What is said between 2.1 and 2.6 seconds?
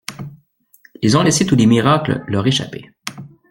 leur